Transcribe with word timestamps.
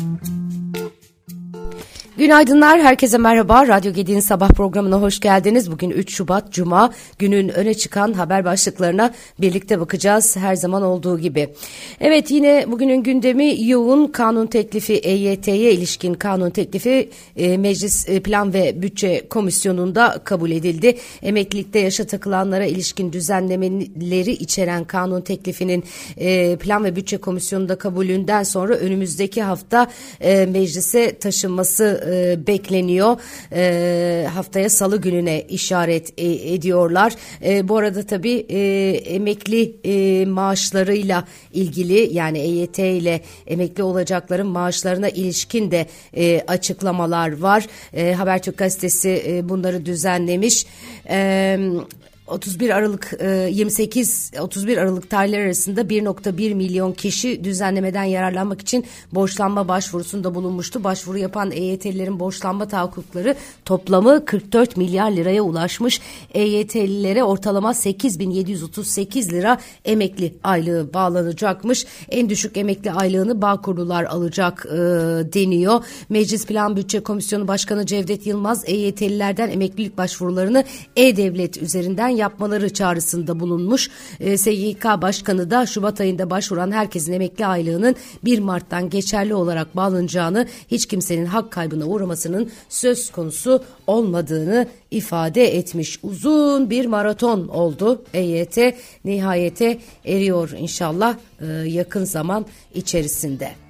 Mm-hmm. 0.00 0.39
Günaydınlar, 2.20 2.80
herkese 2.80 3.18
merhaba. 3.18 3.68
Radyo 3.68 3.92
Gedi'nin 3.92 4.20
sabah 4.20 4.48
programına 4.48 5.00
hoş 5.00 5.20
geldiniz. 5.20 5.70
Bugün 5.70 5.90
3 5.90 6.14
Şubat 6.14 6.52
Cuma, 6.52 6.92
günün 7.18 7.48
öne 7.48 7.74
çıkan 7.74 8.12
haber 8.12 8.44
başlıklarına 8.44 9.14
birlikte 9.40 9.80
bakacağız 9.80 10.36
her 10.36 10.54
zaman 10.54 10.82
olduğu 10.82 11.18
gibi. 11.18 11.48
Evet 12.00 12.30
yine 12.30 12.64
bugünün 12.68 13.02
gündemi 13.02 13.68
yoğun 13.68 14.06
kanun 14.06 14.46
teklifi 14.46 14.92
EYT'ye 14.94 15.72
ilişkin 15.72 16.14
kanun 16.14 16.50
teklifi 16.50 17.10
e, 17.36 17.56
Meclis 17.56 18.08
e, 18.08 18.20
Plan 18.20 18.52
ve 18.52 18.82
Bütçe 18.82 19.28
Komisyonu'nda 19.28 20.20
kabul 20.24 20.50
edildi. 20.50 20.96
Emeklilikte 21.22 21.78
yaşa 21.78 22.04
takılanlara 22.04 22.64
ilişkin 22.64 23.12
düzenlemeleri 23.12 24.32
içeren 24.32 24.84
kanun 24.84 25.20
teklifinin 25.20 25.84
e, 26.16 26.56
Plan 26.56 26.84
ve 26.84 26.96
Bütçe 26.96 27.16
Komisyonu'nda 27.16 27.78
kabulünden 27.78 28.42
sonra 28.42 28.74
önümüzdeki 28.74 29.42
hafta 29.42 29.90
e, 30.20 30.46
meclise 30.46 31.18
taşınması 31.18 32.09
e, 32.10 32.46
bekleniyor. 32.46 33.16
E, 33.52 34.26
haftaya 34.34 34.70
salı 34.70 35.00
gününe 35.00 35.42
işaret 35.42 36.12
e, 36.18 36.52
ediyorlar. 36.54 37.12
E, 37.44 37.68
bu 37.68 37.76
arada 37.76 38.02
tabii 38.02 38.46
e, 38.48 38.58
emekli 38.90 39.76
e, 39.84 40.26
maaşlarıyla 40.26 41.24
ilgili 41.52 42.08
yani 42.12 42.38
EYT 42.38 42.78
ile 42.78 43.20
emekli 43.46 43.82
olacakların 43.82 44.46
maaşlarına 44.46 45.08
ilişkin 45.08 45.70
de 45.70 45.86
e, 46.16 46.40
açıklamalar 46.46 47.38
var. 47.38 47.66
E, 47.92 48.12
Habertürk 48.12 48.58
gazetesi 48.58 49.22
e, 49.26 49.48
bunları 49.48 49.86
düzenlemiş. 49.86 50.66
E, 51.08 51.58
31 52.30 52.70
Aralık 52.70 53.12
28 53.50 54.30
e, 54.34 54.40
31 54.40 54.76
Aralık 54.76 55.10
tarihleri 55.10 55.42
arasında 55.42 55.80
1.1 55.80 56.54
milyon 56.54 56.92
kişi 56.92 57.44
düzenlemeden 57.44 58.04
yararlanmak 58.04 58.60
için 58.60 58.84
borçlanma 59.12 59.68
başvurusunda 59.68 60.34
bulunmuştu. 60.34 60.84
Başvuru 60.84 61.18
yapan 61.18 61.50
EYT'lilerin 61.50 62.20
borçlanma 62.20 62.68
tahakkukları 62.68 63.36
toplamı 63.64 64.24
44 64.24 64.76
milyar 64.76 65.10
liraya 65.10 65.42
ulaşmış. 65.42 66.00
EYT'lilere 66.34 67.24
ortalama 67.24 67.74
8738 67.74 69.32
lira 69.32 69.58
emekli 69.84 70.34
aylığı 70.44 70.94
bağlanacakmış. 70.94 71.86
En 72.08 72.28
düşük 72.28 72.56
emekli 72.56 72.92
aylığını 72.92 73.42
Bağkurlular 73.42 74.04
alacak 74.04 74.66
e, 74.66 74.78
deniyor. 75.32 75.84
Meclis 76.08 76.46
Plan 76.46 76.76
Bütçe 76.76 77.00
Komisyonu 77.00 77.48
Başkanı 77.48 77.86
Cevdet 77.86 78.26
Yılmaz 78.26 78.64
EYT'lilerden 78.66 79.50
emeklilik 79.50 79.98
başvurularını 79.98 80.64
E-Devlet 80.96 81.62
üzerinden 81.62 82.19
yapmaları 82.20 82.72
çağrısında 82.72 83.40
bulunmuş. 83.40 83.90
E, 84.20 84.38
SGK 84.38 84.84
Başkanı 84.84 85.50
da 85.50 85.66
Şubat 85.66 86.00
ayında 86.00 86.30
başvuran 86.30 86.72
herkesin 86.72 87.12
emekli 87.12 87.46
aylığının 87.46 87.96
1 88.24 88.38
Mart'tan 88.38 88.90
geçerli 88.90 89.34
olarak 89.34 89.76
bağlanacağını, 89.76 90.46
hiç 90.70 90.86
kimsenin 90.86 91.26
hak 91.26 91.50
kaybına 91.50 91.84
uğramasının 91.84 92.50
söz 92.68 93.10
konusu 93.10 93.64
olmadığını 93.86 94.66
ifade 94.90 95.56
etmiş. 95.56 95.98
Uzun 96.02 96.70
bir 96.70 96.86
maraton 96.86 97.48
oldu 97.48 98.02
EYT 98.14 98.58
nihayete 99.04 99.78
eriyor 100.04 100.50
inşallah 100.58 101.16
e, 101.40 101.46
yakın 101.46 102.04
zaman 102.04 102.46
içerisinde. 102.74 103.69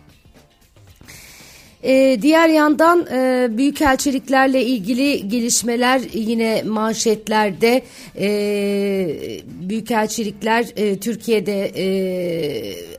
Ee, 1.84 2.18
diğer 2.22 2.48
yandan 2.48 3.06
e, 3.12 3.48
büyükelçiliklerle 3.56 4.64
ilgili 4.64 5.28
gelişmeler 5.28 6.00
yine 6.12 6.62
manşetlerde 6.62 7.82
e, 8.18 8.28
büyükelçilikler 9.46 10.66
e, 10.76 10.98
Türkiye'de 10.98 11.72
e, 11.76 11.86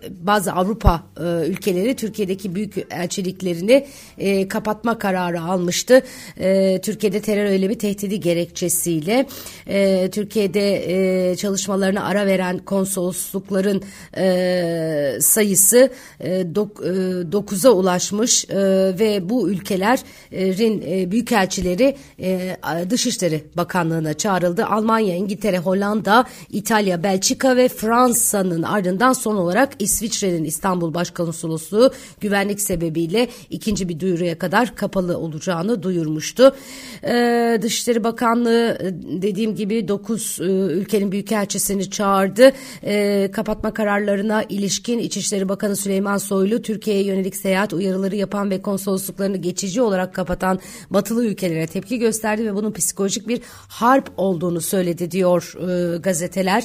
bazı 0.10 0.54
Avrupa 0.54 1.04
e, 1.18 1.48
ülkeleri 1.48 1.96
Türkiye'deki 1.96 2.56
büyükelçiliklerini 2.56 3.88
e, 4.18 4.48
kapatma 4.48 5.00
kararı 5.00 5.42
almıştı. 5.42 6.02
E, 6.38 6.82
Türkiye'de 6.82 7.22
terör 7.22 7.46
eylemi 7.46 7.78
tehdidi 7.78 8.20
gerekçesiyle 8.20 9.26
e, 9.68 10.10
Türkiye'de 10.12 10.84
e, 11.32 11.36
çalışmalarına 11.36 12.06
ara 12.06 12.26
veren 12.26 12.58
konsoloslukların 12.58 13.84
e, 14.18 15.18
sayısı 15.22 15.90
e, 16.20 16.42
9'a 16.42 17.70
e, 17.70 17.72
ulaşmış. 17.72 18.46
E, 18.50 18.71
ve 19.00 19.30
bu 19.30 19.50
ülkelerin 19.50 20.84
e, 20.88 21.12
büyükelçileri 21.12 21.96
e, 22.20 22.58
Dışişleri 22.90 23.44
Bakanlığı'na 23.58 24.14
çağrıldı. 24.14 24.66
Almanya, 24.66 25.16
İngiltere, 25.16 25.58
Hollanda, 25.58 26.26
İtalya, 26.50 27.04
Belçika 27.04 27.58
ve 27.58 27.68
Fransa'nın 27.68 28.64
ardından 28.64 29.14
son 29.14 29.36
olarak 29.36 29.74
İsviçre'nin 29.80 30.44
İstanbul 30.44 30.94
Başkonsolosluğu 30.94 31.92
güvenlik 32.22 32.62
sebebiyle 32.62 33.28
ikinci 33.50 33.90
bir 33.90 34.00
duyuruya 34.00 34.40
kadar 34.40 34.76
kapalı 34.76 35.18
olacağını 35.18 35.84
duyurmuştu. 35.84 36.56
E, 37.04 37.60
Dışişleri 37.62 38.04
Bakanlığı 38.04 38.78
e, 38.82 39.22
dediğim 39.22 39.56
gibi 39.56 39.88
9 39.88 40.38
e, 40.42 40.44
ülkenin 40.44 41.12
büyükelçisini 41.12 41.90
çağırdı. 41.90 42.52
E, 42.84 43.30
kapatma 43.32 43.74
kararlarına 43.74 44.44
ilişkin 44.44 45.00
İçişleri 45.00 45.50
Bakanı 45.50 45.76
Süleyman 45.76 46.18
Soylu 46.18 46.62
Türkiye'ye 46.62 47.04
yönelik 47.04 47.36
seyahat 47.36 47.74
uyarıları 47.74 48.16
yapan 48.16 48.50
ve 48.50 48.61
konsolosluklarını 48.62 49.38
geçici 49.38 49.82
olarak 49.82 50.16
kapatan 50.16 50.60
batılı 50.90 51.26
ülkelere 51.26 51.68
tepki 51.68 52.00
gösterdi 52.00 52.46
ve 52.46 52.56
bunun 52.56 52.72
psikolojik 52.72 53.28
bir 53.28 53.42
harp 53.68 54.12
olduğunu 54.18 54.62
söyledi 54.62 55.12
diyor 55.12 55.54
e, 55.70 55.98
gazeteler. 55.98 56.64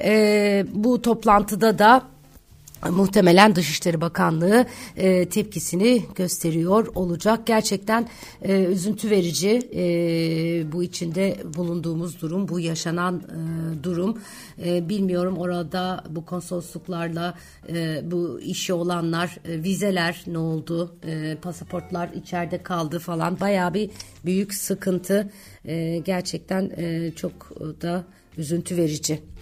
E, 0.00 0.66
bu 0.72 1.02
toplantıda 1.02 1.78
da 1.78 2.13
muhtemelen 2.90 3.54
Dışişleri 3.54 4.00
Bakanlığı 4.00 4.66
e, 4.96 5.28
tepkisini 5.28 6.02
gösteriyor 6.14 6.86
olacak. 6.94 7.46
Gerçekten 7.46 8.08
e, 8.42 8.64
üzüntü 8.64 9.10
verici 9.10 9.68
e, 9.74 9.82
bu 10.72 10.82
içinde 10.82 11.36
bulunduğumuz 11.56 12.22
durum, 12.22 12.48
bu 12.48 12.60
yaşanan 12.60 13.16
e, 13.16 13.84
durum. 13.84 14.18
E, 14.64 14.88
bilmiyorum 14.88 15.36
orada 15.38 16.04
bu 16.10 16.24
konsolosluklarla 16.24 17.34
e, 17.68 18.00
bu 18.10 18.40
işi 18.40 18.72
olanlar, 18.72 19.38
e, 19.44 19.62
vizeler 19.62 20.24
ne 20.26 20.38
oldu, 20.38 20.94
e, 21.06 21.36
pasaportlar 21.42 22.08
içeride 22.08 22.62
kaldı 22.62 22.98
falan. 22.98 23.40
Bayağı 23.40 23.74
bir 23.74 23.90
büyük 24.24 24.54
sıkıntı. 24.54 25.32
E, 25.64 25.98
gerçekten 25.98 26.70
e, 26.76 27.12
çok 27.16 27.50
da 27.82 28.04
üzüntü 28.38 28.76
verici. 28.76 29.33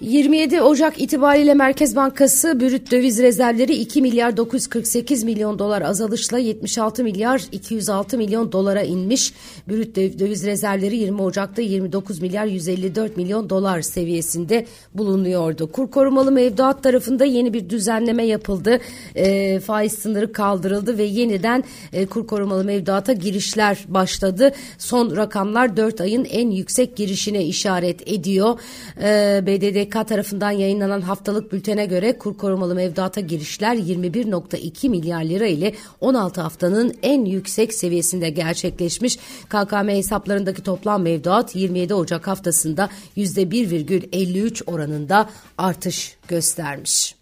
27 0.00 0.62
Ocak 0.62 1.00
itibariyle 1.00 1.54
Merkez 1.54 1.96
Bankası 1.96 2.60
brüt 2.60 2.90
döviz 2.90 3.18
rezervleri 3.18 3.74
2 3.74 4.02
milyar 4.02 4.36
948 4.36 5.24
milyon 5.24 5.58
dolar 5.58 5.82
azalışla 5.82 6.38
76 6.38 7.04
milyar 7.04 7.42
206 7.52 8.18
milyon 8.18 8.52
dolara 8.52 8.82
inmiş. 8.82 9.32
Brüt 9.68 9.96
döviz 9.96 10.46
rezervleri 10.46 10.96
20 10.96 11.22
Ocak'ta 11.22 11.62
29 11.62 12.22
milyar 12.22 12.46
154 12.46 13.16
milyon 13.16 13.50
dolar 13.50 13.82
seviyesinde 13.82 14.66
bulunuyordu. 14.94 15.72
Kur 15.72 15.90
korumalı 15.90 16.32
mevduat 16.32 16.82
tarafında 16.82 17.24
yeni 17.24 17.54
bir 17.54 17.70
düzenleme 17.70 18.24
yapıldı. 18.26 18.78
E, 19.14 19.60
faiz 19.60 19.92
sınırı 19.92 20.32
kaldırıldı 20.32 20.98
ve 20.98 21.04
yeniden 21.04 21.64
e, 21.92 22.06
kur 22.06 22.26
korumalı 22.26 22.64
mevduata 22.64 23.12
girişler 23.12 23.84
başladı. 23.88 24.52
Son 24.78 25.16
rakamlar 25.16 25.76
4 25.76 26.00
ayın 26.00 26.24
en 26.24 26.50
yüksek 26.50 26.96
girişine 26.96 27.44
işaret 27.44 28.08
ediyor. 28.12 28.60
E, 29.02 29.40
BDD 29.46 29.87
BDDK 29.88 30.08
tarafından 30.08 30.50
yayınlanan 30.50 31.00
haftalık 31.00 31.52
bültene 31.52 31.86
göre 31.86 32.18
kur 32.18 32.36
korumalı 32.36 32.74
mevduata 32.74 33.20
girişler 33.20 33.76
21.2 33.76 34.88
milyar 34.88 35.24
lira 35.24 35.46
ile 35.46 35.74
16 36.00 36.40
haftanın 36.40 36.94
en 37.02 37.24
yüksek 37.24 37.74
seviyesinde 37.74 38.30
gerçekleşmiş. 38.30 39.16
KKM 39.48 39.88
hesaplarındaki 39.88 40.62
toplam 40.62 41.02
mevduat 41.02 41.56
27 41.56 41.94
Ocak 41.94 42.26
haftasında 42.26 42.88
%1,53 43.16 44.64
oranında 44.66 45.30
artış 45.58 46.16
göstermiş. 46.28 47.17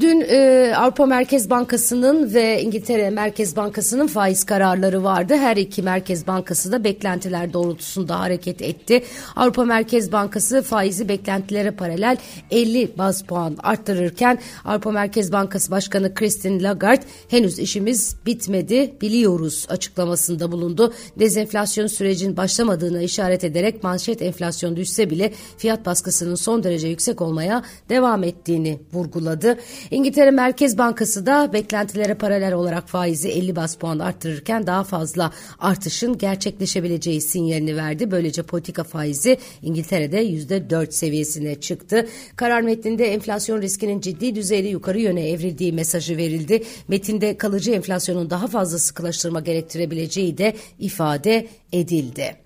Dün 0.00 0.24
e, 0.28 0.72
Avrupa 0.76 1.06
Merkez 1.06 1.50
Bankası'nın 1.50 2.34
ve 2.34 2.62
İngiltere 2.62 3.10
Merkez 3.10 3.56
Bankası'nın 3.56 4.06
faiz 4.06 4.44
kararları 4.44 5.04
vardı. 5.04 5.36
Her 5.36 5.56
iki 5.56 5.82
Merkez 5.82 6.26
Bankası 6.26 6.72
da 6.72 6.84
beklentiler 6.84 7.52
doğrultusunda 7.52 8.20
hareket 8.20 8.62
etti. 8.62 9.04
Avrupa 9.36 9.64
Merkez 9.64 10.12
Bankası 10.12 10.62
faizi 10.62 11.08
beklentilere 11.08 11.70
paralel 11.70 12.16
50 12.50 12.98
baz 12.98 13.22
puan 13.22 13.56
arttırırken 13.62 14.38
Avrupa 14.64 14.90
Merkez 14.90 15.32
Bankası 15.32 15.70
Başkanı 15.70 16.14
Christine 16.14 16.62
Lagarde 16.62 17.02
henüz 17.28 17.58
işimiz 17.58 18.16
bitmedi 18.26 18.94
biliyoruz 19.00 19.66
açıklamasında 19.68 20.52
bulundu. 20.52 20.92
Dezenflasyon 21.18 21.86
sürecin 21.86 22.36
başlamadığına 22.36 23.02
işaret 23.02 23.44
ederek 23.44 23.82
manşet 23.82 24.22
enflasyon 24.22 24.76
düşse 24.76 25.10
bile 25.10 25.32
fiyat 25.58 25.86
baskısının 25.86 26.34
son 26.34 26.62
derece 26.62 26.88
yüksek 26.88 27.20
olmaya 27.20 27.62
devam 27.88 28.24
ettiğini 28.24 28.78
vurguladı. 28.92 29.58
İngiltere 29.90 30.30
Merkez 30.30 30.78
Bankası 30.78 31.26
da 31.26 31.52
beklentilere 31.52 32.14
paralel 32.14 32.52
olarak 32.52 32.88
faizi 32.88 33.28
50 33.28 33.56
bas 33.56 33.76
puan 33.76 33.98
arttırırken 33.98 34.66
daha 34.66 34.84
fazla 34.84 35.32
artışın 35.58 36.18
gerçekleşebileceği 36.18 37.20
sinyalini 37.20 37.76
verdi. 37.76 38.10
Böylece 38.10 38.42
politika 38.42 38.84
faizi 38.84 39.38
İngiltere'de 39.62 40.24
%4 40.24 40.92
seviyesine 40.92 41.60
çıktı. 41.60 42.08
Karar 42.36 42.60
metninde 42.60 43.06
enflasyon 43.06 43.62
riskinin 43.62 44.00
ciddi 44.00 44.34
düzeyde 44.34 44.68
yukarı 44.68 45.00
yöne 45.00 45.28
evrildiği 45.28 45.72
mesajı 45.72 46.16
verildi. 46.16 46.62
Metinde 46.88 47.36
kalıcı 47.36 47.70
enflasyonun 47.70 48.30
daha 48.30 48.46
fazla 48.46 48.78
sıkılaştırma 48.78 49.40
gerektirebileceği 49.40 50.38
de 50.38 50.56
ifade 50.78 51.48
edildi. 51.72 52.45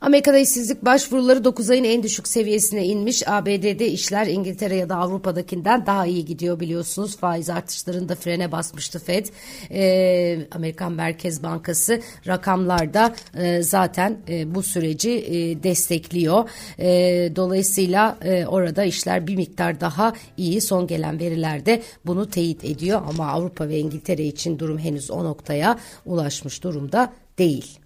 Amerika'da 0.00 0.38
işsizlik 0.38 0.84
başvuruları 0.84 1.44
9 1.44 1.70
ayın 1.70 1.84
en 1.84 2.02
düşük 2.02 2.28
seviyesine 2.28 2.86
inmiş. 2.86 3.28
ABD'de 3.28 3.88
işler 3.88 4.26
İngiltere 4.26 4.76
ya 4.76 4.88
da 4.88 4.96
Avrupa'dakinden 4.96 5.86
daha 5.86 6.06
iyi 6.06 6.24
gidiyor 6.24 6.60
biliyorsunuz. 6.60 7.16
Faiz 7.16 7.50
artışlarında 7.50 8.14
frene 8.14 8.52
basmıştı 8.52 8.98
Fed. 8.98 9.26
Ee, 9.70 10.38
Amerikan 10.50 10.92
Merkez 10.92 11.42
Bankası 11.42 12.00
rakamlarda 12.26 13.14
e, 13.34 13.62
zaten 13.62 14.16
e, 14.28 14.54
bu 14.54 14.62
süreci 14.62 15.10
e, 15.10 15.62
destekliyor. 15.62 16.48
E, 16.78 16.88
dolayısıyla 17.36 18.18
e, 18.22 18.46
orada 18.46 18.84
işler 18.84 19.26
bir 19.26 19.36
miktar 19.36 19.80
daha 19.80 20.12
iyi. 20.36 20.60
Son 20.60 20.86
gelen 20.86 21.20
verilerde 21.20 21.82
bunu 22.06 22.30
teyit 22.30 22.64
ediyor 22.64 23.02
ama 23.08 23.30
Avrupa 23.30 23.68
ve 23.68 23.78
İngiltere 23.78 24.24
için 24.24 24.58
durum 24.58 24.78
henüz 24.78 25.10
o 25.10 25.24
noktaya 25.24 25.78
ulaşmış 26.06 26.62
durumda 26.62 27.12
değil. 27.38 27.85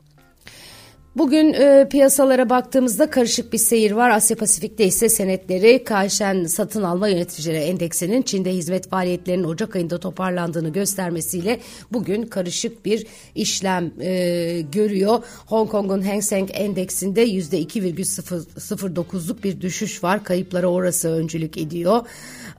Bugün 1.16 1.52
e, 1.52 1.88
piyasalara 1.90 2.50
baktığımızda 2.50 3.10
karışık 3.10 3.52
bir 3.52 3.58
seyir 3.58 3.92
var. 3.92 4.10
Asya 4.10 4.36
Pasifik'te 4.36 4.84
ise 4.84 5.08
senetleri 5.08 5.84
Kaşen 5.84 6.44
Satın 6.44 6.82
Alma 6.82 7.08
Yöneticileri 7.08 7.56
Endeksinin 7.56 8.22
Çin'de 8.22 8.52
hizmet 8.52 8.88
faaliyetlerinin 8.88 9.44
Ocak 9.44 9.76
ayında 9.76 10.00
toparlandığını 10.00 10.68
göstermesiyle 10.68 11.60
bugün 11.92 12.22
karışık 12.22 12.84
bir 12.84 13.06
işlem 13.34 13.92
e, 14.00 14.60
görüyor. 14.72 15.24
Hong 15.46 15.70
Kong'un 15.70 16.02
Hang 16.02 16.22
Seng 16.22 16.50
Endeksinde 16.52 17.26
%2,09'luk 17.26 19.42
bir 19.42 19.60
düşüş 19.60 20.04
var. 20.04 20.24
Kayıplara 20.24 20.66
orası 20.66 21.08
öncülük 21.08 21.58
ediyor. 21.58 22.06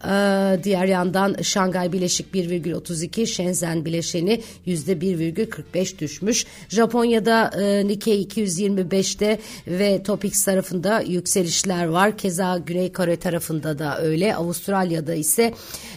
Ee, 0.05 0.63
diğer 0.63 0.85
yandan 0.85 1.35
Şangay 1.41 1.91
Bileşik 1.91 2.35
1,32, 2.35 3.27
Shenzhen 3.27 3.85
bileşeni 3.85 4.41
%1,45 4.67 5.99
düşmüş. 5.99 6.45
Japonya'da 6.69 7.51
e, 7.61 7.87
Nikkei 7.87 8.23
225'te 8.23 9.39
ve 9.67 10.03
Topix 10.03 10.45
tarafında 10.45 11.01
yükselişler 11.01 11.85
var. 11.85 12.17
Keza 12.17 12.57
Güney 12.57 12.93
Kore 12.93 13.15
tarafında 13.15 13.79
da 13.79 14.01
öyle. 14.01 14.35
Avustralya'da 14.35 15.13
ise 15.13 15.53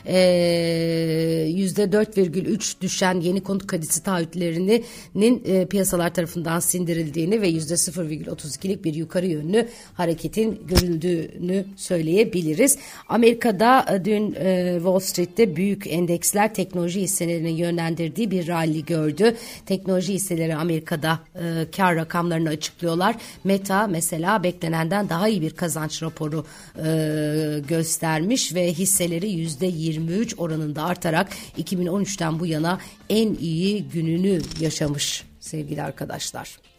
e, 0.06 0.16
%4,3 1.50 2.80
düşen 2.80 3.20
yeni 3.20 3.42
konut 3.42 3.66
kredisi 3.66 4.02
taahhütlerinin 4.02 5.42
e, 5.44 5.66
piyasalar 5.66 6.14
tarafından 6.14 6.60
sindirildiğini 6.60 7.42
ve 7.42 7.50
%0,32'lik 7.50 8.84
bir 8.84 8.94
yukarı 8.94 9.26
yönlü 9.26 9.68
hareketin 9.94 10.60
görüldüğünü 10.66 11.64
söyleyebiliriz. 11.76 12.78
Amerika'da 13.08 13.94
dün 14.05 14.35
e, 14.38 14.73
Wall 14.76 14.99
Street'te 14.99 15.56
büyük 15.56 15.87
endeksler 15.87 16.55
teknoloji 16.55 17.00
hisselerinin 17.00 17.56
yönlendirdiği 17.56 18.31
bir 18.31 18.49
rally 18.49 18.85
gördü. 18.85 19.37
Teknoloji 19.67 20.14
hisseleri 20.14 20.56
Amerika'da 20.56 21.19
e, 21.35 21.70
kar 21.76 21.96
rakamlarını 21.96 22.49
açıklıyorlar. 22.49 23.17
Meta 23.44 23.87
mesela 23.87 24.43
beklenenden 24.43 25.08
daha 25.08 25.29
iyi 25.29 25.43
bir 25.43 25.50
kazanç 25.50 26.02
raporu 26.02 26.44
e, 26.76 27.61
göstermiş 27.69 28.55
ve 28.55 28.73
hisseleri 28.73 29.31
yüzde 29.31 29.67
23 29.67 30.35
oranında 30.38 30.85
artarak 30.85 31.29
2013'ten 31.58 32.40
bu 32.40 32.47
yana 32.47 32.79
en 33.11 33.35
iyi 33.35 33.85
gününü 33.85 34.40
yaşamış 34.61 35.25
sevgili 35.40 35.82
arkadaşlar. 35.82 36.74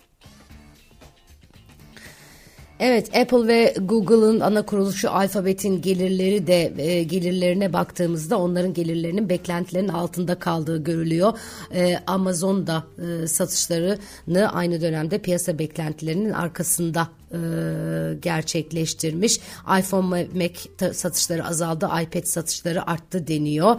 Evet 2.80 3.18
Apple 3.18 3.48
ve 3.48 3.74
Google'ın 3.82 4.40
ana 4.40 4.66
kuruluşu 4.66 5.10
Alphabet'in 5.10 5.82
gelirleri 5.82 6.48
de 6.48 6.74
e, 6.78 7.04
gelirlerine 7.04 7.74
baktığımızda 7.74 8.40
onların 8.40 8.74
gelirlerinin 8.74 9.30
beklentilerin 9.30 9.88
altında 9.88 10.40
kaldığı 10.40 10.84
görülüyor. 10.84 11.34
E, 11.74 11.98
Amazon 12.08 12.68
da 12.68 12.84
e, 12.98 13.28
satışlarını 13.28 14.54
aynı 14.54 14.82
dönemde 14.82 15.18
piyasa 15.18 15.60
beklentilerinin 15.60 16.32
arkasında 16.32 17.08
e, 17.32 17.38
gerçekleştirmiş. 18.22 19.40
iPhone 19.80 20.28
Mac 20.34 20.94
satışları 20.94 21.48
azaldı, 21.48 21.90
iPad 22.04 22.24
satışları 22.24 22.90
arttı 22.90 23.28
deniyor. 23.28 23.76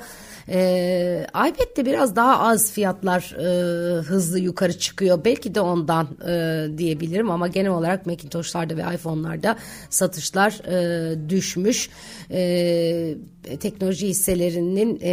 E, 0.49 1.27
iPad'de 1.29 1.87
biraz 1.87 2.17
daha 2.17 2.39
az 2.39 2.73
fiyatlar 2.73 3.35
e, 3.39 4.01
hızlı 4.01 4.39
yukarı 4.39 4.79
çıkıyor. 4.79 5.25
Belki 5.25 5.55
de 5.55 5.61
ondan 5.61 6.09
e, 6.29 6.67
diyebilirim 6.79 7.31
ama 7.31 7.49
genel 7.49 7.71
olarak 7.71 8.07
Macintosh'larda 8.07 8.77
ve 8.77 8.95
iPhone'larda 8.95 9.57
satışlar 9.91 10.53
e, 10.53 11.29
düşmüş. 11.29 11.91
E, 12.31 13.15
teknoloji 13.61 14.09
hisselerinin 14.09 14.99
e, 15.03 15.11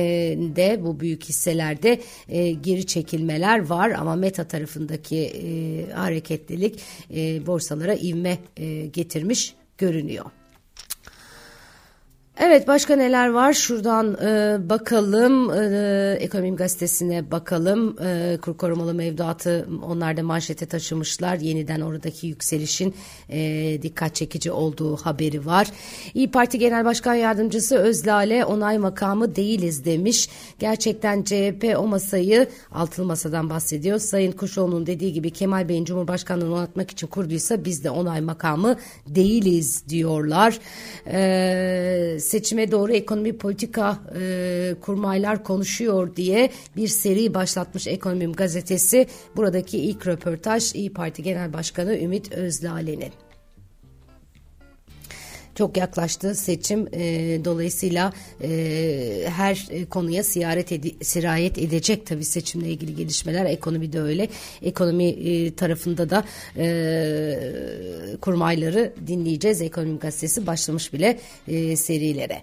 de 0.55 0.79
bu 0.83 0.99
büyük 0.99 1.23
hisselerde 1.23 2.01
e, 2.29 2.51
geri 2.51 2.85
çekilmeler 2.85 3.65
var 3.65 3.89
ama 3.89 4.15
Meta 4.15 4.43
tarafındaki 4.43 5.17
e, 5.17 5.91
hareketlilik 5.91 6.79
e, 7.15 7.45
borsalara 7.47 7.93
ivme 7.93 8.37
e, 8.57 8.85
getirmiş 8.85 9.55
görünüyor. 9.77 10.25
Evet 12.45 12.67
başka 12.67 12.95
neler 12.95 13.29
var? 13.29 13.53
Şuradan 13.53 14.13
e, 14.13 14.57
bakalım. 14.69 15.49
E, 15.49 16.17
Ekonomim 16.19 16.55
Gazetesi'ne 16.55 17.31
bakalım. 17.31 17.95
E, 18.05 18.37
kur 18.41 18.57
korumalı 18.57 18.93
mevduatı 18.93 19.67
onlar 19.85 20.17
da 20.17 20.23
manşete 20.23 20.65
taşımışlar. 20.65 21.35
Yeniden 21.35 21.81
oradaki 21.81 22.27
yükselişin 22.27 22.95
e, 23.29 23.79
dikkat 23.81 24.15
çekici 24.15 24.51
olduğu 24.51 24.95
haberi 24.97 25.45
var. 25.45 25.67
İyi 26.13 26.31
Parti 26.31 26.59
Genel 26.59 26.85
Başkan 26.85 27.13
Yardımcısı 27.13 27.77
Özlale 27.77 28.45
onay 28.45 28.77
makamı 28.77 29.35
değiliz 29.35 29.85
demiş. 29.85 30.29
Gerçekten 30.59 31.23
CHP 31.23 31.75
o 31.77 31.87
masayı 31.87 32.47
altılı 32.71 33.05
masadan 33.05 33.49
bahsediyor. 33.49 33.99
Sayın 33.99 34.31
Kuşoğlu'nun 34.31 34.85
dediği 34.85 35.13
gibi 35.13 35.31
Kemal 35.31 35.69
Bey'in 35.69 35.85
Cumhurbaşkanlığını 35.85 36.53
onatmak 36.53 36.91
için 36.91 37.07
kurduysa 37.07 37.65
biz 37.65 37.83
de 37.83 37.89
onay 37.89 38.21
makamı 38.21 38.75
değiliz 39.07 39.83
diyorlar. 39.89 40.59
Eee 41.07 42.19
seçime 42.33 42.71
doğru 42.71 42.93
ekonomi 42.93 43.37
politika 43.37 43.99
e, 44.19 44.75
kurmaylar 44.81 45.43
konuşuyor 45.43 46.15
diye 46.15 46.49
bir 46.75 46.87
seri 46.87 47.33
başlatmış 47.33 47.87
Ekonomim 47.87 48.33
gazetesi. 48.33 49.07
Buradaki 49.35 49.77
ilk 49.77 50.07
röportaj 50.07 50.75
İyi 50.75 50.93
Parti 50.93 51.23
Genel 51.23 51.53
Başkanı 51.53 51.97
Ümit 51.97 52.31
Özlale'nin 52.31 53.32
çok 55.55 55.77
yaklaştı 55.77 56.35
seçim 56.35 56.87
e, 56.93 57.01
dolayısıyla 57.45 58.13
e, 58.43 58.49
her 59.27 59.67
konuya 59.89 60.23
siyaret 60.23 60.71
edi, 60.71 61.05
sirayet 61.05 61.57
edecek 61.57 62.05
tabii 62.05 62.25
seçimle 62.25 62.67
ilgili 62.67 62.95
gelişmeler 62.95 63.45
ekonomi 63.45 63.93
de 63.93 64.01
öyle 64.01 64.27
ekonomi 64.61 65.05
e, 65.05 65.55
tarafında 65.55 66.09
da 66.09 66.23
e, 66.57 66.67
kurmayları 68.21 68.93
dinleyeceğiz 69.07 69.61
ekonomi 69.61 69.99
gazetesi 69.99 70.47
başlamış 70.47 70.93
bile 70.93 71.19
e, 71.47 71.75
serilere. 71.75 72.41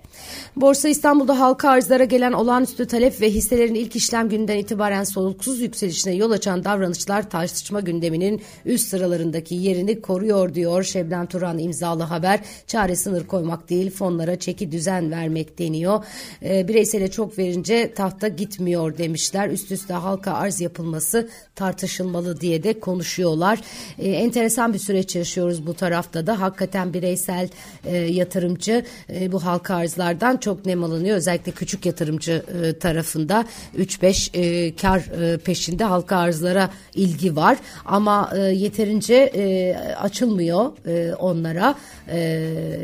Borsa 0.57 0.89
İstanbul'da 0.89 1.41
halka 1.41 1.71
arzlara 1.71 2.05
gelen 2.05 2.33
olağanüstü 2.33 2.87
talep 2.87 3.21
ve 3.21 3.31
hisselerin 3.31 3.75
ilk 3.75 3.97
işlem 3.97 4.29
gününden 4.29 4.57
itibaren 4.57 5.05
soluksuz 5.05 5.61
yükselişine 5.61 6.15
yol 6.15 6.31
açan 6.31 6.65
davranışlar 6.65 7.31
tartışma 7.31 7.81
gündeminin 7.81 8.43
üst 8.65 8.89
sıralarındaki 8.89 9.55
yerini 9.55 10.01
koruyor 10.01 10.55
diyor 10.55 10.85
Şebnem 10.85 11.27
Turan 11.27 11.59
imzalı 11.59 12.03
haber. 12.03 12.41
Çaresi 12.67 13.00
sınır 13.01 13.27
koymak 13.27 13.71
değil 13.71 13.91
fonlara 13.91 14.39
çeki 14.39 14.73
düzen 14.73 15.11
vermek 15.11 15.59
deniyor. 15.59 16.05
E, 16.43 16.69
bireysele 16.69 17.11
çok 17.11 17.39
verince 17.39 17.95
tahta 17.95 18.29
gitmiyor 18.29 18.99
demişler. 18.99 19.49
Üst 19.49 19.73
üste 19.73 19.95
halka 19.95 20.33
arz 20.33 20.61
yapılması 20.61 21.29
tartışılmalı 21.55 22.41
diye 22.41 22.63
de 22.63 22.81
konuşuyorlar. 22.81 23.61
E, 23.99 24.11
enteresan 24.11 24.73
bir 24.73 24.79
süreç 24.79 25.17
yaşıyoruz 25.17 25.67
bu 25.67 25.75
tarafta 25.75 26.27
da. 26.27 26.41
Hakikaten 26.41 26.95
bireysel 26.95 27.49
e, 27.85 27.97
yatırımcı 27.97 28.85
e, 29.13 29.33
bu 29.33 29.45
halka 29.45 29.75
arzlardan 29.75 30.37
çok 30.37 30.67
nem 30.67 30.85
alınıyor. 30.85 31.17
Özellikle 31.17 31.53
küçük 31.53 31.87
yatırımcı 31.87 32.45
e, 32.63 32.79
tarafında 32.79 33.45
3-5 33.79 34.37
e, 34.37 34.77
kar 34.77 35.01
e, 35.01 35.39
peşinde 35.39 35.85
halka 35.85 36.17
arzlara 36.17 36.71
ilgi 36.95 37.37
var. 37.37 37.59
Ama 37.85 38.31
e, 38.37 38.41
yeterince 38.41 39.15
e, 39.15 39.75
açılmıyor 39.95 40.73
e, 40.87 41.15
onlara. 41.15 41.75
E, 42.09 42.19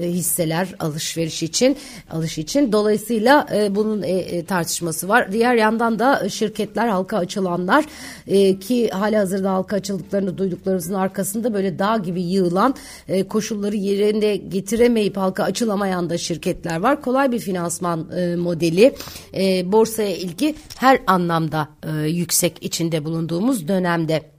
hisseler 0.09 0.75
alışveriş 0.79 1.43
için 1.43 1.77
alış 2.11 2.39
için 2.39 2.73
dolayısıyla 2.73 3.47
e, 3.55 3.75
bunun 3.75 4.03
e, 4.03 4.09
e, 4.09 4.45
tartışması 4.45 5.09
var. 5.09 5.33
Diğer 5.33 5.55
yandan 5.55 5.99
da 5.99 6.29
şirketler 6.29 6.89
halka 6.89 7.17
açılanlar 7.17 7.85
e, 8.27 8.59
ki 8.59 8.89
hali 8.89 9.17
hazırda 9.17 9.53
halka 9.53 9.77
açıldıklarını 9.77 10.39
duyduklarımızın 10.39 10.95
arkasında 10.95 11.55
böyle 11.55 11.79
dağ 11.79 11.97
gibi 11.97 12.23
yığılan 12.23 12.75
e, 13.09 13.29
koşulları 13.29 13.77
yerine 13.77 14.37
getiremeyip 14.37 15.17
halka 15.17 15.45
açılamayan 15.45 16.11
da 16.11 16.19
şirketler 16.19 16.81
var. 16.81 17.03
Kolay 17.03 17.33
bir 17.33 17.39
finansman 17.39 18.11
e, 18.17 18.37
modeli 18.37 18.95
e, 19.35 19.73
borsaya 19.73 20.17
ilgi 20.17 20.55
her 20.77 20.99
anlamda 21.07 21.69
e, 21.83 22.09
yüksek 22.09 22.59
içinde 22.61 23.05
bulunduğumuz 23.05 23.69
dönemde. 23.69 24.36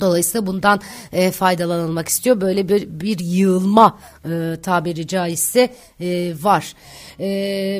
Dolayısıyla 0.00 0.46
bundan 0.46 0.80
e, 1.12 1.30
faydalanılmak 1.30 2.08
istiyor. 2.08 2.40
Böyle 2.40 2.68
bir, 2.68 3.00
bir 3.00 3.18
yığılma 3.18 3.98
e, 4.24 4.56
tabiri 4.62 5.06
caizse 5.06 5.70
e, 6.00 6.34
var. 6.42 6.74
E, 7.20 7.26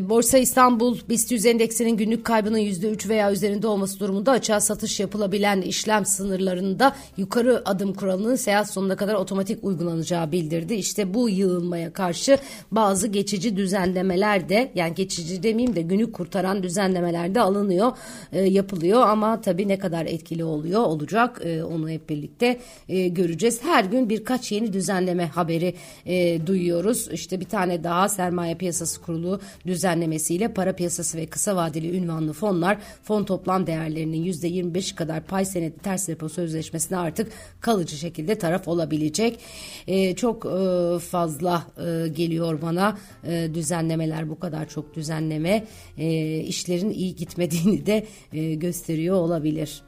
Borsa 0.09 0.39
İstanbul 0.39 0.99
BIST 1.09 1.33
100 1.33 1.47
endeksinin 1.47 1.97
günlük 1.97 2.25
kaybının 2.25 2.59
%3 2.59 3.09
veya 3.09 3.33
üzerinde 3.33 3.67
olması 3.67 4.01
durumunda 4.01 4.33
açığa 4.33 4.61
satış 4.61 5.01
yapılabilen 5.01 5.61
işlem 5.61 6.07
sınırlarında 6.07 6.97
yukarı 7.17 7.63
adım 7.65 7.95
kuralının 7.95 8.37
seyahat 8.37 8.71
sonuna 8.71 8.97
kadar 8.97 9.15
otomatik 9.15 9.65
uygulanacağı 9.65 10.33
bildirdi. 10.33 10.75
İşte 10.75 11.15
bu 11.15 11.29
yığılmaya 11.29 11.93
karşı 11.93 12.39
bazı 12.71 13.09
geçici 13.09 13.57
düzenlemeler 13.57 14.49
de 14.49 14.73
yani 14.75 14.95
geçici 14.95 15.43
demeyeyim 15.43 15.77
de 15.77 15.83
günü 15.83 16.13
kurtaran 16.13 16.63
düzenlemeler 16.63 17.35
de 17.35 17.41
alınıyor, 17.41 17.93
e, 18.33 18.43
yapılıyor 18.43 19.01
ama 19.01 19.41
tabii 19.41 19.69
ne 19.69 19.79
kadar 19.79 20.07
etkili 20.07 20.45
oluyor 20.45 20.81
olacak 20.81 21.41
e, 21.45 21.65
onu 21.65 21.91
hep 21.91 22.06
birlikte 22.09 22.61
e, 22.89 23.09
göreceğiz. 23.09 23.63
Her 23.63 23.85
gün 23.85 24.09
birkaç 24.09 24.53
yeni 24.53 24.73
düzenleme 24.73 25.27
haberi 25.27 25.75
e, 26.07 26.47
duyuyoruz. 26.47 27.09
İşte 27.13 27.41
bir 27.41 27.45
tane 27.45 27.85
daha 27.85 28.09
sermaye 28.09 28.55
piyasası 28.55 29.03
kurulu 29.03 29.41
düzenlemesiyle 29.67 30.55
para 30.55 30.73
piyasası 30.73 31.19
ve 31.19 31.27
kısa 31.27 31.57
vadeli 31.57 31.97
ünvanlı 31.97 32.33
fonlar 32.33 32.79
fon 33.03 33.25
toplam 33.25 33.67
değerlerinin 33.67 34.25
%25 34.25 34.95
kadar 34.95 35.25
pay 35.25 35.45
senedi 35.45 35.79
ters 35.79 36.09
repo 36.09 36.29
sözleşmesine 36.29 36.99
artık 36.99 37.33
kalıcı 37.61 37.97
şekilde 37.97 38.39
taraf 38.39 38.69
olabilecek. 38.69 39.39
E, 39.87 40.17
çok 40.17 40.47
e, 40.47 40.99
fazla 40.99 41.67
e, 41.79 42.09
geliyor 42.09 42.63
bana 42.63 42.99
e, 43.25 43.49
düzenlemeler 43.55 44.31
bu 44.31 44.39
kadar 44.39 44.69
çok 44.69 44.95
düzenleme 44.95 45.65
e, 45.99 46.39
işlerin 46.39 46.91
iyi 46.91 47.17
gitmediğini 47.17 47.87
de 47.87 48.07
e, 48.33 48.55
gösteriyor 48.55 49.17
olabilir. 49.17 49.83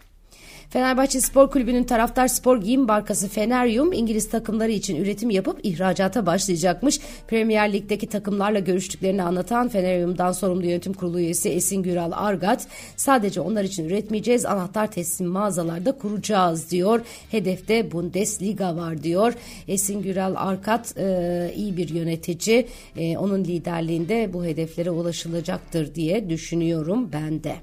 Fenerbahçe 0.70 1.20
Spor 1.20 1.50
Kulübü'nün 1.50 1.84
taraftar 1.84 2.28
spor 2.28 2.60
giyim 2.60 2.86
markası 2.86 3.28
Feneryum 3.28 3.92
İngiliz 3.92 4.30
takımları 4.30 4.70
için 4.70 4.96
üretim 4.96 5.30
yapıp 5.30 5.60
ihracata 5.62 6.26
başlayacakmış. 6.26 7.00
Premier 7.28 7.72
Lig'deki 7.72 8.06
takımlarla 8.06 8.58
görüştüklerini 8.58 9.22
anlatan 9.22 9.68
Feneryum'dan 9.68 10.32
sorumlu 10.32 10.66
yönetim 10.66 10.92
kurulu 10.92 11.20
üyesi 11.20 11.48
Esin 11.48 11.82
Güral 11.82 12.12
Argat 12.14 12.66
sadece 12.96 13.40
onlar 13.40 13.64
için 13.64 13.84
üretmeyeceğiz 13.84 14.46
anahtar 14.46 14.90
teslim 14.90 15.28
mağazalarda 15.28 15.92
kuracağız 15.92 16.70
diyor. 16.70 17.00
Hedefte 17.30 17.92
Bundesliga 17.92 18.76
var 18.76 19.02
diyor. 19.02 19.34
Esin 19.68 20.02
Güral 20.02 20.34
Argat 20.36 20.98
e, 20.98 21.52
iyi 21.56 21.76
bir 21.76 21.88
yönetici. 21.88 22.66
E, 22.96 23.18
onun 23.18 23.44
liderliğinde 23.44 24.32
bu 24.32 24.44
hedeflere 24.44 24.90
ulaşılacaktır 24.90 25.94
diye 25.94 26.30
düşünüyorum 26.30 27.10
ben 27.12 27.44
de. 27.44 27.54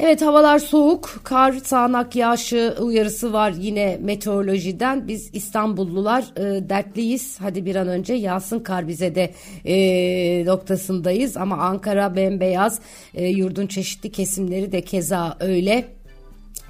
Evet 0.00 0.22
havalar 0.22 0.58
soğuk, 0.58 1.20
kar, 1.24 1.52
sağanak 1.52 2.16
yağışı 2.16 2.74
uyarısı 2.80 3.32
var 3.32 3.54
yine 3.58 3.98
meteorolojiden. 4.02 5.08
Biz 5.08 5.30
İstanbullular 5.32 6.24
e, 6.36 6.68
dertliyiz. 6.68 7.40
Hadi 7.40 7.64
bir 7.64 7.76
an 7.76 7.88
önce 7.88 8.14
yağsın 8.14 8.60
kar 8.60 8.88
bize 8.88 9.14
de 9.14 9.30
e, 9.64 10.46
noktasındayız. 10.46 11.36
Ama 11.36 11.56
Ankara 11.56 12.16
bembeyaz, 12.16 12.80
e, 13.14 13.28
yurdun 13.28 13.66
çeşitli 13.66 14.12
kesimleri 14.12 14.72
de 14.72 14.80
keza 14.80 15.36
öyle 15.40 15.97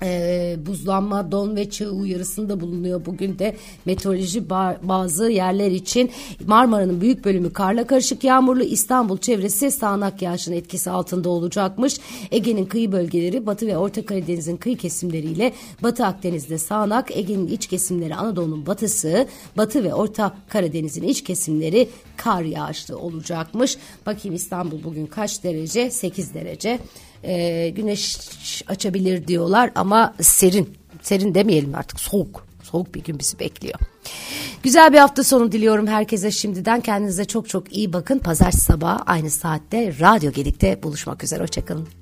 e, 0.02 0.56
buzlanma, 0.66 1.32
don 1.32 1.56
ve 1.56 1.70
çığ 1.70 1.90
uyarısında 1.90 2.60
bulunuyor. 2.60 3.06
Bugün 3.06 3.38
de 3.38 3.56
meteoroloji 3.84 4.50
bazı 4.82 5.30
yerler 5.30 5.70
için 5.70 6.10
Marmara'nın 6.46 7.00
büyük 7.00 7.24
bölümü 7.24 7.52
karla 7.52 7.86
karışık 7.86 8.24
yağmurlu, 8.24 8.62
İstanbul 8.62 9.18
çevresi 9.18 9.70
sağanak 9.70 10.22
yağışın 10.22 10.52
etkisi 10.52 10.90
altında 10.90 11.28
olacakmış. 11.28 12.00
Ege'nin 12.30 12.66
kıyı 12.66 12.92
bölgeleri, 12.92 13.46
Batı 13.46 13.66
ve 13.66 13.78
Orta 13.78 14.06
Karadeniz'in 14.06 14.56
kıyı 14.56 14.76
kesimleriyle 14.76 15.52
Batı 15.82 16.06
Akdeniz'de 16.06 16.58
sağanak, 16.58 17.16
Ege'nin 17.16 17.46
iç 17.46 17.66
kesimleri 17.66 18.14
Anadolu'nun 18.14 18.66
batısı, 18.66 19.26
Batı 19.56 19.84
ve 19.84 19.94
Orta 19.94 20.36
Karadeniz'in 20.48 21.02
iç 21.02 21.24
kesimleri 21.24 21.88
kar 22.18 22.42
yağışlı 22.42 22.98
olacakmış. 22.98 23.76
Bakayım 24.06 24.36
İstanbul 24.36 24.84
bugün 24.84 25.06
kaç 25.06 25.44
derece? 25.44 25.90
8 25.90 26.34
derece 26.34 26.78
e, 27.24 27.68
güneş 27.68 28.18
açabilir 28.66 29.28
diyorlar 29.28 29.70
ama 29.74 30.14
serin. 30.20 30.74
Serin 31.02 31.34
demeyelim 31.34 31.74
artık 31.74 32.00
soğuk. 32.00 32.46
Soğuk 32.62 32.94
bir 32.94 33.04
gün 33.04 33.18
bizi 33.18 33.38
bekliyor. 33.38 33.78
Güzel 34.62 34.92
bir 34.92 34.98
hafta 34.98 35.24
sonu 35.24 35.52
diliyorum 35.52 35.86
herkese 35.86 36.30
şimdiden. 36.30 36.80
Kendinize 36.80 37.24
çok 37.24 37.48
çok 37.48 37.72
iyi 37.72 37.92
bakın. 37.92 38.18
Pazartesi 38.18 38.64
sabahı 38.64 39.02
aynı 39.06 39.30
saatte 39.30 39.94
Radyo 40.00 40.32
Gedik'te 40.32 40.82
buluşmak 40.82 41.24
üzere. 41.24 41.42
Hoşçakalın. 41.42 41.97